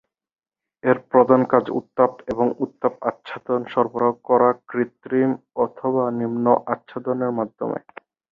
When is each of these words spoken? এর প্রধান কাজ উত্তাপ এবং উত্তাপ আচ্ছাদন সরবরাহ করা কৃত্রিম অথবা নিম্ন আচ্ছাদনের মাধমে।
এর 0.83 0.97
প্রধান 1.11 1.41
কাজ 1.47 1.65
উত্তাপ 1.79 2.11
এবং 2.27 2.47
উত্তাপ 2.59 2.93
আচ্ছাদন 3.01 3.61
সরবরাহ 3.65 4.13
করা 4.25 4.49
কৃত্রিম 4.67 5.29
অথবা 5.65 6.03
নিম্ন 6.19 6.45
আচ্ছাদনের 6.73 7.31
মাধমে। 7.31 7.79